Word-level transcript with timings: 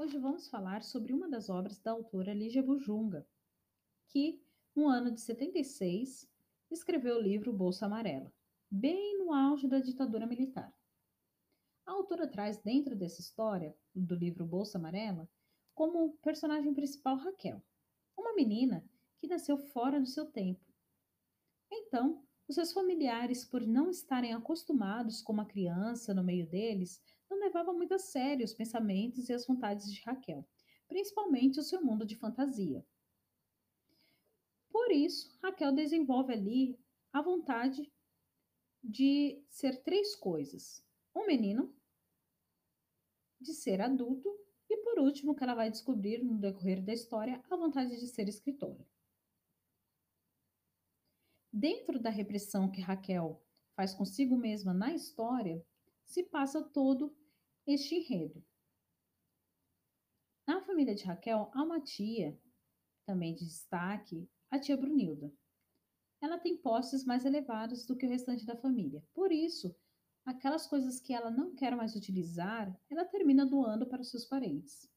Hoje 0.00 0.16
vamos 0.16 0.46
falar 0.46 0.84
sobre 0.84 1.12
uma 1.12 1.28
das 1.28 1.50
obras 1.50 1.80
da 1.80 1.90
autora 1.90 2.32
Lígia 2.32 2.62
Bujunga, 2.62 3.26
que, 4.06 4.40
no 4.72 4.86
ano 4.86 5.10
de 5.10 5.20
76, 5.20 6.30
escreveu 6.70 7.16
o 7.16 7.20
livro 7.20 7.52
Bolsa 7.52 7.86
Amarela, 7.86 8.32
bem 8.70 9.18
no 9.18 9.32
auge 9.32 9.66
da 9.66 9.80
ditadura 9.80 10.24
militar. 10.24 10.72
A 11.84 11.90
autora 11.90 12.28
traz 12.28 12.58
dentro 12.58 12.94
dessa 12.94 13.20
história, 13.20 13.76
do 13.92 14.14
livro 14.14 14.46
Bolsa 14.46 14.78
Amarela, 14.78 15.28
como 15.74 16.16
personagem 16.18 16.72
principal 16.72 17.16
Raquel, 17.16 17.60
uma 18.16 18.32
menina 18.34 18.88
que 19.18 19.26
nasceu 19.26 19.58
fora 19.58 19.98
do 19.98 20.06
seu 20.06 20.26
tempo. 20.26 20.64
Então, 21.72 22.24
os 22.46 22.54
seus 22.54 22.72
familiares, 22.72 23.44
por 23.44 23.66
não 23.66 23.90
estarem 23.90 24.32
acostumados 24.32 25.20
com 25.20 25.32
uma 25.32 25.44
criança 25.44 26.14
no 26.14 26.22
meio 26.22 26.46
deles, 26.46 27.02
não 27.30 27.38
levavam 27.38 27.74
muito 27.74 27.94
a 27.94 27.98
sério 27.98 28.44
os 28.44 28.54
pensamentos 28.54 29.28
e 29.28 29.32
as 29.32 29.46
vontades 29.46 29.92
de 29.92 30.00
Raquel, 30.02 30.46
principalmente 30.86 31.60
o 31.60 31.62
seu 31.62 31.82
mundo 31.82 32.04
de 32.04 32.16
fantasia. 32.16 32.84
Por 34.70 34.90
isso, 34.90 35.36
Raquel 35.42 35.72
desenvolve 35.72 36.32
ali 36.32 36.78
a 37.12 37.20
vontade 37.20 37.90
de 38.82 39.42
ser 39.48 39.82
três 39.82 40.14
coisas: 40.14 40.84
um 41.14 41.26
menino, 41.26 41.74
de 43.40 43.52
ser 43.52 43.80
adulto 43.80 44.28
e, 44.68 44.76
por 44.78 44.98
último, 44.98 45.34
que 45.34 45.42
ela 45.42 45.54
vai 45.54 45.70
descobrir 45.70 46.22
no 46.22 46.38
decorrer 46.38 46.82
da 46.82 46.92
história, 46.92 47.42
a 47.50 47.56
vontade 47.56 47.98
de 47.98 48.06
ser 48.06 48.28
escritora. 48.28 48.86
Dentro 51.52 51.98
da 51.98 52.10
repressão 52.10 52.70
que 52.70 52.80
Raquel 52.80 53.42
faz 53.74 53.94
consigo 53.94 54.36
mesma 54.36 54.74
na 54.74 54.94
história, 54.94 55.64
se 56.04 56.22
passa 56.22 56.62
todo 56.62 57.16
este 57.72 57.96
enredo. 57.96 58.42
Na 60.46 60.62
família 60.62 60.94
de 60.94 61.04
Raquel, 61.04 61.50
há 61.52 61.62
uma 61.62 61.80
tia, 61.80 62.40
também 63.04 63.34
de 63.34 63.44
destaque, 63.44 64.26
a 64.50 64.58
tia 64.58 64.74
Brunilda. 64.74 65.30
Ela 66.22 66.38
tem 66.38 66.56
posses 66.56 67.04
mais 67.04 67.26
elevados 67.26 67.84
do 67.84 67.94
que 67.94 68.06
o 68.06 68.08
restante 68.08 68.46
da 68.46 68.56
família. 68.56 69.04
Por 69.12 69.30
isso, 69.30 69.76
aquelas 70.24 70.66
coisas 70.66 70.98
que 70.98 71.12
ela 71.12 71.30
não 71.30 71.54
quer 71.54 71.76
mais 71.76 71.94
utilizar, 71.94 72.74
ela 72.88 73.04
termina 73.04 73.44
doando 73.44 73.86
para 73.86 74.02
seus 74.02 74.24
parentes. 74.24 74.90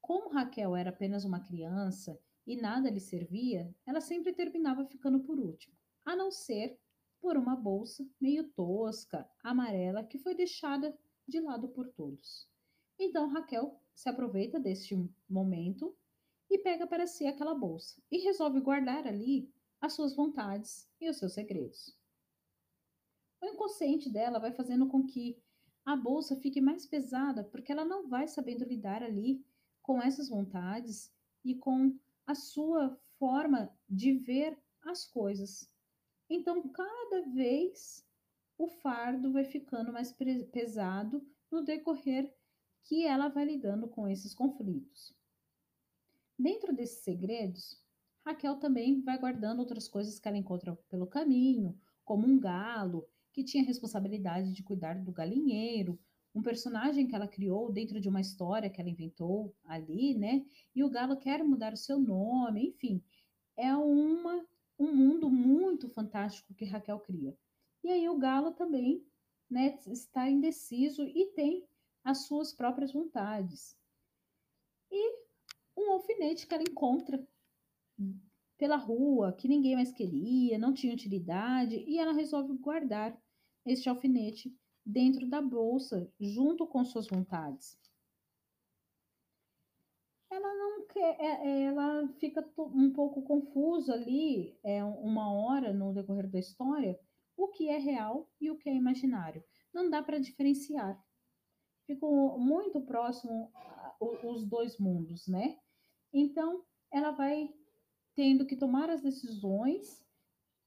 Como 0.00 0.30
Raquel 0.30 0.74
era 0.74 0.88
apenas 0.88 1.24
uma 1.24 1.40
criança 1.40 2.18
e 2.46 2.56
nada 2.56 2.90
lhe 2.90 3.00
servia, 3.00 3.74
ela 3.86 4.00
sempre 4.00 4.32
terminava 4.32 4.86
ficando 4.86 5.20
por 5.20 5.38
último, 5.38 5.76
a 6.04 6.16
não 6.16 6.30
ser 6.30 6.78
por 7.24 7.38
uma 7.38 7.56
bolsa 7.56 8.06
meio 8.20 8.44
tosca, 8.50 9.26
amarela, 9.42 10.04
que 10.04 10.18
foi 10.18 10.34
deixada 10.34 10.94
de 11.26 11.40
lado 11.40 11.70
por 11.70 11.88
todos. 11.88 12.46
Então 12.98 13.30
Raquel 13.30 13.80
se 13.94 14.10
aproveita 14.10 14.60
deste 14.60 14.94
momento 15.26 15.96
e 16.50 16.58
pega 16.58 16.86
para 16.86 17.06
si 17.06 17.26
aquela 17.26 17.54
bolsa 17.54 17.98
e 18.12 18.18
resolve 18.18 18.60
guardar 18.60 19.06
ali 19.06 19.50
as 19.80 19.94
suas 19.94 20.14
vontades 20.14 20.86
e 21.00 21.08
os 21.08 21.16
seus 21.16 21.32
segredos. 21.32 21.96
O 23.40 23.46
inconsciente 23.46 24.10
dela 24.10 24.38
vai 24.38 24.52
fazendo 24.52 24.86
com 24.86 25.06
que 25.06 25.42
a 25.82 25.96
bolsa 25.96 26.36
fique 26.36 26.60
mais 26.60 26.84
pesada 26.84 27.42
porque 27.42 27.72
ela 27.72 27.86
não 27.86 28.06
vai 28.06 28.28
sabendo 28.28 28.66
lidar 28.66 29.02
ali 29.02 29.42
com 29.80 29.98
essas 30.02 30.28
vontades 30.28 31.10
e 31.42 31.54
com 31.54 31.98
a 32.26 32.34
sua 32.34 32.94
forma 33.18 33.74
de 33.88 34.12
ver 34.12 34.58
as 34.82 35.06
coisas. 35.06 35.72
Então, 36.34 36.68
cada 36.68 37.22
vez 37.32 38.04
o 38.58 38.66
fardo 38.66 39.32
vai 39.32 39.44
ficando 39.44 39.92
mais 39.92 40.12
pesado 40.50 41.24
no 41.48 41.62
decorrer 41.62 42.34
que 42.82 43.06
ela 43.06 43.28
vai 43.28 43.44
lidando 43.44 43.86
com 43.86 44.08
esses 44.08 44.34
conflitos. 44.34 45.14
Dentro 46.36 46.74
desses 46.74 47.04
segredos, 47.04 47.80
Raquel 48.26 48.56
também 48.56 49.00
vai 49.00 49.16
guardando 49.16 49.60
outras 49.60 49.86
coisas 49.86 50.18
que 50.18 50.26
ela 50.26 50.36
encontra 50.36 50.74
pelo 50.90 51.06
caminho, 51.06 51.78
como 52.04 52.26
um 52.26 52.38
galo, 52.38 53.06
que 53.32 53.44
tinha 53.44 53.62
a 53.62 53.66
responsabilidade 53.66 54.52
de 54.52 54.62
cuidar 54.64 54.94
do 54.94 55.12
galinheiro, 55.12 55.96
um 56.34 56.42
personagem 56.42 57.06
que 57.06 57.14
ela 57.14 57.28
criou 57.28 57.70
dentro 57.70 58.00
de 58.00 58.08
uma 58.08 58.20
história 58.20 58.68
que 58.68 58.80
ela 58.80 58.90
inventou 58.90 59.54
ali, 59.64 60.14
né? 60.18 60.44
E 60.74 60.82
o 60.82 60.90
galo 60.90 61.16
quer 61.16 61.44
mudar 61.44 61.72
o 61.72 61.76
seu 61.76 62.00
nome, 62.00 62.70
enfim. 62.70 63.00
É 63.56 63.74
uma 63.76 64.44
um 64.78 64.92
mundo 64.92 65.30
muito 65.30 65.88
fantástico 65.88 66.54
que 66.54 66.64
Raquel 66.64 67.00
cria. 67.00 67.36
E 67.82 67.90
aí 67.90 68.08
o 68.08 68.18
Galo 68.18 68.52
também 68.52 69.06
né, 69.50 69.78
está 69.86 70.28
indeciso 70.28 71.02
e 71.02 71.26
tem 71.34 71.66
as 72.02 72.26
suas 72.26 72.52
próprias 72.52 72.92
vontades. 72.92 73.76
E 74.90 75.16
um 75.76 75.92
alfinete 75.92 76.46
que 76.46 76.54
ela 76.54 76.62
encontra 76.62 77.26
pela 78.56 78.76
rua, 78.76 79.32
que 79.32 79.48
ninguém 79.48 79.74
mais 79.74 79.92
queria, 79.92 80.58
não 80.58 80.72
tinha 80.72 80.94
utilidade, 80.94 81.76
e 81.86 81.98
ela 81.98 82.12
resolve 82.12 82.56
guardar 82.58 83.16
este 83.66 83.88
alfinete 83.88 84.56
dentro 84.84 85.26
da 85.26 85.40
bolsa, 85.40 86.10
junto 86.20 86.66
com 86.66 86.84
suas 86.84 87.08
vontades 87.08 87.78
ela 90.34 90.54
não 90.54 90.86
quer, 90.86 91.16
é, 91.20 91.46
é, 91.46 91.62
ela 91.64 92.08
fica 92.18 92.44
um 92.58 92.92
pouco 92.92 93.22
confusa 93.22 93.94
ali, 93.94 94.58
é 94.64 94.84
uma 94.84 95.32
hora 95.32 95.72
no 95.72 95.94
decorrer 95.94 96.28
da 96.28 96.38
história, 96.38 96.98
o 97.36 97.48
que 97.48 97.68
é 97.68 97.78
real 97.78 98.28
e 98.40 98.50
o 98.50 98.58
que 98.58 98.68
é 98.68 98.74
imaginário. 98.74 99.42
Não 99.72 99.88
dá 99.88 100.02
para 100.02 100.18
diferenciar. 100.18 101.02
Ficou 101.86 102.38
muito 102.38 102.80
próximo 102.80 103.52
os 104.00 104.44
dois 104.44 104.78
mundos, 104.78 105.26
né? 105.28 105.58
Então, 106.12 106.64
ela 106.90 107.10
vai 107.10 107.52
tendo 108.14 108.46
que 108.46 108.56
tomar 108.56 108.90
as 108.90 109.02
decisões 109.02 110.04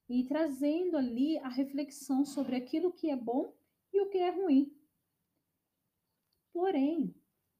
e 0.08 0.24
trazendo 0.24 0.96
ali 0.96 1.38
a 1.38 1.48
reflexão 1.48 2.24
sobre 2.24 2.56
aquilo 2.56 2.92
que 2.92 3.10
é 3.10 3.16
bom 3.16 3.54
e 3.92 4.00
o 4.00 4.08
que 4.08 4.18
é 4.18 4.30
ruim. 4.30 4.72
Porém, 6.52 7.14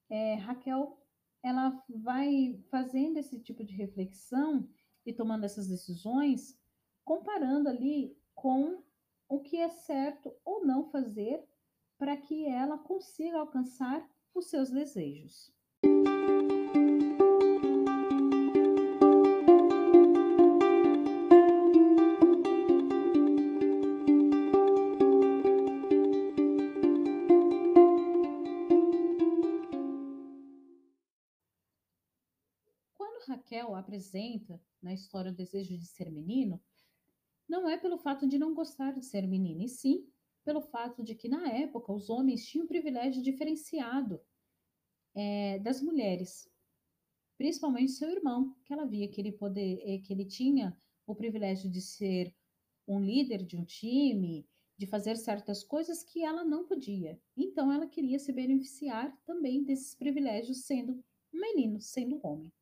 é, 0.09 0.35
Raquel 0.35 0.99
ela 1.43 1.83
vai 1.89 2.63
fazendo 2.71 3.19
esse 3.19 3.39
tipo 3.39 3.65
de 3.65 3.75
reflexão 3.75 4.69
e 5.05 5.13
tomando 5.13 5.45
essas 5.45 5.69
decisões, 5.69 6.59
comparando 7.05 7.69
ali 7.69 8.17
com 8.35 8.83
o 9.29 9.41
que 9.41 9.57
é 9.57 9.69
certo 9.69 10.35
ou 10.45 10.65
não 10.65 10.91
fazer 10.91 11.45
para 11.99 12.17
que 12.17 12.47
ela 12.47 12.79
consiga 12.79 13.39
alcançar 13.39 14.09
os 14.35 14.47
seus 14.47 14.71
desejos. 14.71 15.53
Apresenta 33.99 34.61
na 34.81 34.95
história 34.95 35.33
o 35.33 35.35
desejo 35.35 35.77
de 35.77 35.85
ser 35.85 36.11
menino, 36.11 36.61
não 37.49 37.69
é 37.69 37.77
pelo 37.77 37.99
fato 37.99 38.29
de 38.29 38.39
não 38.39 38.55
gostar 38.55 38.93
de 38.93 39.05
ser 39.05 39.27
menina, 39.27 39.65
e 39.65 39.69
sim 39.69 40.07
pelo 40.45 40.63
fato 40.63 41.03
de 41.03 41.15
que 41.15 41.29
na 41.29 41.49
época 41.49 41.93
os 41.93 42.09
homens 42.09 42.47
tinham 42.47 42.65
um 42.65 42.69
privilégio 42.69 43.23
diferenciado 43.23 44.21
é, 45.15 45.59
das 45.59 45.83
mulheres, 45.83 46.49
principalmente 47.37 47.93
seu 47.93 48.09
irmão, 48.11 48.55
que 48.65 48.73
ela 48.73 48.87
via 48.87 49.09
que 49.09 49.21
ele 49.21 49.33
poder, 49.33 49.81
é, 49.83 49.99
que 49.99 50.13
ele 50.13 50.25
tinha 50.25 50.77
o 51.07 51.15
privilégio 51.15 51.69
de 51.69 51.81
ser 51.81 52.35
um 52.87 53.01
líder 53.01 53.45
de 53.45 53.57
um 53.57 53.65
time, 53.65 54.47
de 54.77 54.87
fazer 54.87 55.17
certas 55.17 55.65
coisas 55.65 56.05
que 56.05 56.23
ela 56.23 56.45
não 56.45 56.65
podia. 56.65 57.21
Então 57.37 57.73
ela 57.73 57.87
queria 57.87 58.19
se 58.19 58.33
beneficiar 58.33 59.15
também 59.27 59.65
desses 59.65 59.95
privilégios 59.95 60.65
sendo 60.65 61.03
menino, 61.33 61.81
sendo 61.81 62.21
homem. 62.23 62.53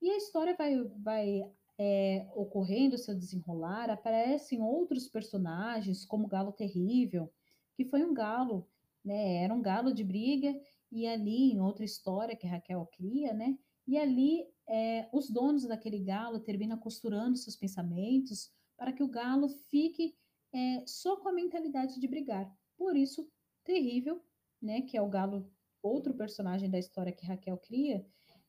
E 0.00 0.10
a 0.10 0.16
história 0.16 0.54
vai, 0.56 0.76
vai 0.98 1.42
é, 1.78 2.26
ocorrendo, 2.34 2.98
seu 2.98 3.14
desenrolar, 3.14 3.90
aparecem 3.90 4.62
outros 4.62 5.08
personagens, 5.08 6.04
como 6.04 6.24
o 6.24 6.28
Galo 6.28 6.52
Terrível, 6.52 7.32
que 7.74 7.84
foi 7.84 8.04
um 8.04 8.12
galo, 8.12 8.68
né? 9.04 9.42
Era 9.44 9.54
um 9.54 9.62
galo 9.62 9.92
de 9.92 10.04
briga, 10.04 10.54
e 10.92 11.06
ali, 11.06 11.52
em 11.52 11.60
outra 11.60 11.84
história 11.84 12.36
que 12.36 12.46
Raquel 12.46 12.86
cria, 12.92 13.32
né? 13.32 13.58
E 13.86 13.96
ali, 13.96 14.46
é, 14.68 15.08
os 15.12 15.30
donos 15.30 15.66
daquele 15.66 15.98
galo 15.98 16.40
terminam 16.40 16.78
costurando 16.78 17.36
seus 17.36 17.56
pensamentos 17.56 18.50
para 18.76 18.92
que 18.92 19.02
o 19.02 19.08
galo 19.08 19.48
fique 19.48 20.14
é, 20.52 20.84
só 20.86 21.16
com 21.16 21.28
a 21.28 21.32
mentalidade 21.32 21.98
de 22.00 22.08
brigar. 22.08 22.50
Por 22.76 22.96
isso, 22.96 23.28
terrível, 23.64 24.20
né? 24.60 24.82
Que 24.82 24.96
é 24.96 25.02
o 25.02 25.08
galo, 25.08 25.50
outro 25.82 26.14
personagem 26.14 26.68
da 26.68 26.78
história 26.78 27.12
que 27.12 27.24
Raquel 27.24 27.56
cria, 27.56 28.04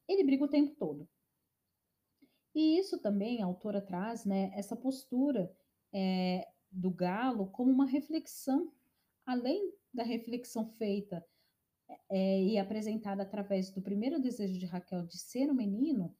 ele 0.07 0.23
briga 0.23 0.43
o 0.43 0.49
tempo 0.49 0.75
todo. 0.75 1.07
E 2.53 2.77
isso 2.77 2.97
também 2.99 3.41
a 3.41 3.45
autora 3.45 3.81
traz, 3.81 4.25
né, 4.25 4.51
essa 4.53 4.75
postura 4.75 5.51
é, 5.93 6.47
do 6.71 6.89
galo 6.89 7.47
como 7.47 7.71
uma 7.71 7.85
reflexão, 7.85 8.71
além 9.25 9.73
da 9.93 10.03
reflexão 10.03 10.65
feita 10.65 11.25
é, 12.09 12.41
e 12.43 12.57
apresentada 12.57 13.23
através 13.23 13.71
do 13.71 13.81
primeiro 13.81 14.19
desejo 14.19 14.57
de 14.57 14.65
Raquel 14.65 15.05
de 15.05 15.17
ser 15.17 15.49
um 15.49 15.53
menino, 15.53 16.15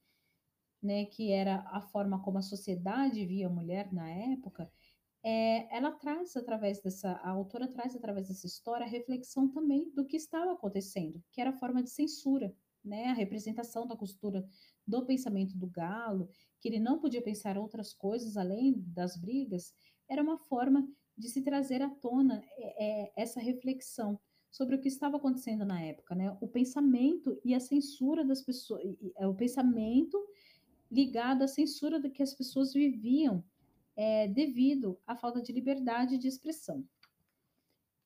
né, 0.82 1.04
que 1.06 1.30
era 1.30 1.60
a 1.70 1.80
forma 1.80 2.20
como 2.22 2.38
a 2.38 2.42
sociedade 2.42 3.24
via 3.24 3.46
a 3.46 3.50
mulher 3.50 3.92
na 3.92 4.08
época, 4.08 4.70
é, 5.22 5.74
ela 5.74 5.92
traz 5.92 6.36
através 6.36 6.80
dessa, 6.82 7.12
a 7.12 7.30
autora 7.30 7.68
traz 7.68 7.94
através 7.94 8.28
dessa 8.28 8.46
história 8.46 8.84
a 8.84 8.88
reflexão 8.88 9.48
também 9.48 9.88
do 9.94 10.04
que 10.04 10.16
estava 10.16 10.52
acontecendo, 10.52 11.22
que 11.30 11.40
era 11.40 11.50
a 11.50 11.58
forma 11.58 11.82
de 11.82 11.90
censura, 11.90 12.52
né, 12.84 13.06
a 13.06 13.12
representação 13.14 13.86
da 13.86 13.96
costura 13.96 14.46
do 14.86 15.04
pensamento 15.04 15.56
do 15.56 15.66
galo, 15.66 16.28
que 16.60 16.68
ele 16.68 16.80
não 16.80 16.98
podia 16.98 17.22
pensar 17.22 17.56
outras 17.56 17.92
coisas 17.92 18.36
além 18.36 18.74
das 18.86 19.16
brigas, 19.16 19.74
era 20.08 20.22
uma 20.22 20.38
forma 20.38 20.88
de 21.16 21.28
se 21.28 21.42
trazer 21.42 21.82
à 21.82 21.90
tona 21.90 22.42
é, 22.56 23.12
essa 23.16 23.40
reflexão 23.40 24.18
sobre 24.50 24.76
o 24.76 24.80
que 24.80 24.88
estava 24.88 25.16
acontecendo 25.16 25.64
na 25.64 25.80
época, 25.80 26.14
né? 26.14 26.36
O 26.40 26.46
pensamento 26.46 27.40
e 27.42 27.54
a 27.54 27.60
censura 27.60 28.24
das 28.24 28.42
pessoas, 28.42 28.82
é, 29.16 29.26
o 29.26 29.34
pensamento 29.34 30.18
ligado 30.90 31.42
à 31.42 31.48
censura 31.48 31.98
do 31.98 32.10
que 32.10 32.22
as 32.22 32.34
pessoas 32.34 32.74
viviam 32.74 33.42
é, 33.96 34.28
devido 34.28 34.98
à 35.06 35.16
falta 35.16 35.40
de 35.40 35.52
liberdade 35.52 36.18
de 36.18 36.28
expressão. 36.28 36.86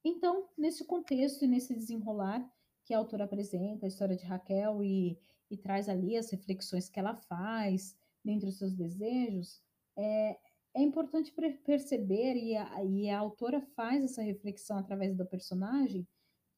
Então, 0.04 0.48
nesse 0.56 0.84
contexto 0.84 1.44
e 1.44 1.48
nesse 1.48 1.74
desenrolar 1.74 2.48
que 2.86 2.94
a 2.94 2.98
autora 2.98 3.24
apresenta, 3.24 3.84
a 3.84 3.88
história 3.88 4.16
de 4.16 4.24
Raquel 4.24 4.82
e, 4.82 5.18
e 5.50 5.56
traz 5.56 5.88
ali 5.88 6.16
as 6.16 6.30
reflexões 6.30 6.88
que 6.88 7.00
ela 7.00 7.16
faz 7.16 7.96
dentre 8.24 8.48
os 8.48 8.56
seus 8.56 8.74
desejos, 8.74 9.60
é, 9.96 10.38
é 10.72 10.82
importante 10.82 11.32
perceber, 11.64 12.36
e 12.36 12.56
a, 12.56 12.84
e 12.84 13.10
a 13.10 13.18
autora 13.18 13.60
faz 13.60 14.04
essa 14.04 14.22
reflexão 14.22 14.78
através 14.78 15.16
do 15.16 15.26
personagem, 15.26 16.06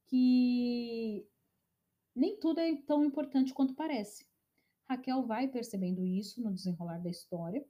que 0.06 1.26
nem 2.14 2.38
tudo 2.38 2.60
é 2.60 2.76
tão 2.76 3.04
importante 3.04 3.54
quanto 3.54 3.74
parece. 3.74 4.26
Raquel 4.86 5.22
vai 5.26 5.48
percebendo 5.48 6.04
isso 6.04 6.42
no 6.42 6.52
desenrolar 6.52 6.98
da 6.98 7.10
história 7.10 7.64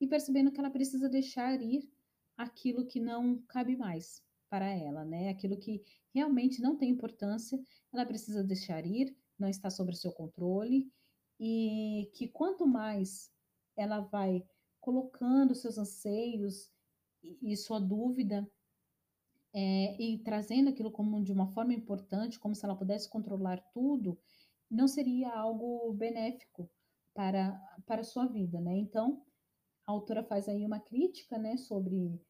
e 0.00 0.06
percebendo 0.06 0.50
que 0.50 0.58
ela 0.58 0.70
precisa 0.70 1.08
deixar 1.08 1.60
ir 1.60 1.88
aquilo 2.36 2.86
que 2.86 2.98
não 2.98 3.38
cabe 3.42 3.76
mais 3.76 4.22
para 4.50 4.68
ela, 4.68 5.04
né? 5.04 5.30
Aquilo 5.30 5.56
que 5.56 5.82
realmente 6.12 6.60
não 6.60 6.76
tem 6.76 6.90
importância, 6.90 7.58
ela 7.92 8.04
precisa 8.04 8.42
deixar 8.42 8.84
ir, 8.84 9.16
não 9.38 9.48
está 9.48 9.70
sob 9.70 9.94
seu 9.96 10.12
controle 10.12 10.92
e 11.38 12.10
que 12.14 12.28
quanto 12.28 12.66
mais 12.66 13.32
ela 13.76 14.00
vai 14.00 14.44
colocando 14.80 15.54
seus 15.54 15.78
anseios 15.78 16.70
e, 17.22 17.52
e 17.52 17.56
sua 17.56 17.78
dúvida 17.78 18.46
é, 19.54 20.02
e 20.02 20.18
trazendo 20.18 20.70
aquilo 20.70 20.90
como 20.90 21.22
de 21.22 21.32
uma 21.32 21.48
forma 21.48 21.72
importante, 21.72 22.38
como 22.38 22.54
se 22.54 22.64
ela 22.64 22.76
pudesse 22.76 23.08
controlar 23.08 23.60
tudo, 23.72 24.18
não 24.70 24.86
seria 24.86 25.32
algo 25.32 25.92
benéfico 25.94 26.70
para, 27.14 27.58
para 27.86 28.02
a 28.02 28.04
sua 28.04 28.26
vida, 28.26 28.60
né? 28.60 28.76
Então, 28.76 29.24
a 29.86 29.92
autora 29.92 30.22
faz 30.22 30.48
aí 30.48 30.64
uma 30.64 30.78
crítica, 30.78 31.36
né, 31.36 31.56
sobre 31.56 32.20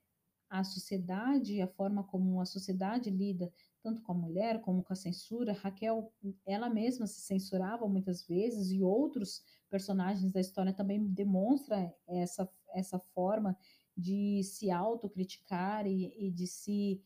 a 0.51 0.65
sociedade 0.65 1.63
a 1.63 1.69
forma 1.69 2.03
como 2.03 2.41
a 2.41 2.45
sociedade 2.45 3.09
lida 3.09 3.53
tanto 3.81 4.03
com 4.03 4.13
a 4.13 4.15
mulher 4.15 4.61
como 4.61 4.83
com 4.83 4.93
a 4.93 4.97
censura. 4.97 5.53
Raquel, 5.53 6.13
ela 6.45 6.69
mesma 6.69 7.07
se 7.07 7.21
censurava 7.21 7.89
muitas 7.89 8.27
vezes 8.27 8.71
e 8.71 8.83
outros 8.83 9.43
personagens 9.71 10.33
da 10.33 10.41
história 10.41 10.73
também 10.73 11.07
demonstram 11.07 11.95
essa, 12.07 12.51
essa 12.75 12.99
forma 12.99 13.57
de 13.97 14.43
se 14.43 14.71
autocriticar 14.71 15.87
e, 15.87 16.13
e 16.27 16.31
de 16.31 16.47
se 16.47 17.03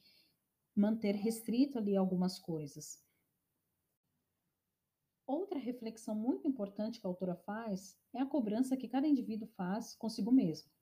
manter 0.74 1.14
restrito 1.14 1.78
ali 1.78 1.94
algumas 1.96 2.38
coisas. 2.38 3.02
Outra 5.26 5.58
reflexão 5.58 6.14
muito 6.14 6.46
importante 6.46 7.00
que 7.00 7.06
a 7.06 7.10
autora 7.10 7.34
faz 7.34 7.96
é 8.12 8.20
a 8.20 8.26
cobrança 8.26 8.76
que 8.76 8.88
cada 8.88 9.06
indivíduo 9.06 9.48
faz 9.56 9.94
consigo 9.94 10.30
mesmo. 10.30 10.73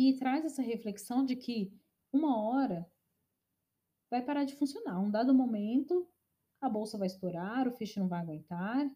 E 0.00 0.14
traz 0.14 0.44
essa 0.44 0.62
reflexão 0.62 1.24
de 1.24 1.34
que 1.34 1.76
uma 2.12 2.40
hora 2.40 2.88
vai 4.08 4.24
parar 4.24 4.44
de 4.44 4.54
funcionar. 4.54 5.00
Um 5.00 5.10
dado 5.10 5.34
momento, 5.34 6.08
a 6.60 6.68
bolsa 6.68 6.96
vai 6.96 7.08
estourar, 7.08 7.66
o 7.66 7.72
feixe 7.72 7.98
não 7.98 8.06
vai 8.06 8.20
aguentar. 8.20 8.88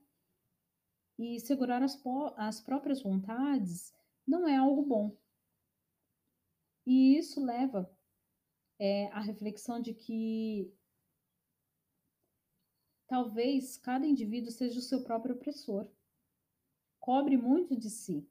E 1.19 1.41
segurar 1.41 1.83
as, 1.83 2.01
as 2.37 2.61
próprias 2.61 3.03
vontades 3.03 3.93
não 4.25 4.47
é 4.47 4.55
algo 4.55 4.85
bom. 4.85 5.19
E 6.87 7.19
isso 7.19 7.45
leva 7.45 7.93
é, 8.79 9.09
à 9.09 9.19
reflexão 9.19 9.81
de 9.81 9.95
que 9.95 10.73
talvez 13.09 13.77
cada 13.77 14.07
indivíduo 14.07 14.53
seja 14.53 14.79
o 14.79 14.83
seu 14.83 15.03
próprio 15.03 15.35
opressor. 15.35 15.91
Cobre 17.01 17.37
muito 17.37 17.77
de 17.77 17.91
si, 17.91 18.25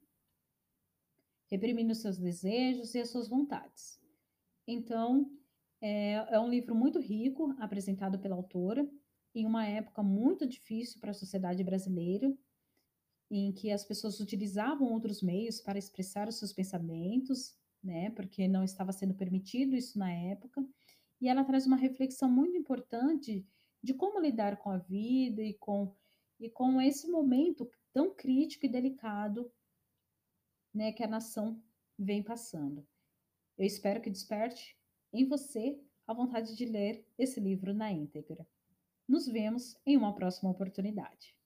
reprimindo 1.52 1.94
seus 1.94 2.16
desejos 2.16 2.94
e 2.94 2.98
as 2.98 3.10
suas 3.10 3.28
vontades. 3.28 4.00
Então, 4.66 5.30
é, 5.82 6.14
é 6.34 6.40
um 6.40 6.48
livro 6.48 6.74
muito 6.74 6.98
rico, 6.98 7.54
apresentado 7.58 8.18
pela 8.18 8.34
autora, 8.34 8.88
em 9.34 9.44
uma 9.44 9.66
época 9.66 10.02
muito 10.02 10.46
difícil 10.46 10.98
para 10.98 11.10
a 11.10 11.14
sociedade 11.14 11.62
brasileira, 11.62 12.34
em 13.30 13.52
que 13.52 13.70
as 13.70 13.84
pessoas 13.84 14.18
utilizavam 14.18 14.94
outros 14.94 15.20
meios 15.20 15.60
para 15.60 15.78
expressar 15.78 16.26
os 16.26 16.38
seus 16.38 16.54
pensamentos, 16.54 17.54
né, 17.84 18.08
porque 18.12 18.48
não 18.48 18.64
estava 18.64 18.90
sendo 18.90 19.12
permitido 19.12 19.76
isso 19.76 19.98
na 19.98 20.10
época, 20.10 20.66
e 21.20 21.28
ela 21.28 21.44
traz 21.44 21.66
uma 21.66 21.76
reflexão 21.76 22.30
muito 22.30 22.56
importante 22.56 23.46
de 23.82 23.92
como 23.92 24.18
lidar 24.18 24.56
com 24.56 24.70
a 24.70 24.78
vida 24.78 25.42
e 25.42 25.52
com, 25.52 25.94
e 26.40 26.48
com 26.48 26.80
esse 26.80 27.10
momento 27.10 27.70
tão 27.92 28.14
crítico 28.14 28.64
e 28.64 28.70
delicado 28.70 29.52
né, 30.74 30.92
que 30.92 31.02
a 31.02 31.08
nação 31.08 31.62
vem 31.98 32.22
passando. 32.22 32.86
Eu 33.56 33.66
espero 33.66 34.00
que 34.00 34.10
desperte 34.10 34.76
em 35.12 35.26
você 35.26 35.78
a 36.06 36.14
vontade 36.14 36.56
de 36.56 36.64
ler 36.64 37.06
esse 37.18 37.38
livro 37.38 37.72
na 37.72 37.92
íntegra. 37.92 38.46
Nos 39.06 39.26
vemos 39.26 39.76
em 39.84 39.96
uma 39.96 40.14
próxima 40.14 40.50
oportunidade. 40.50 41.36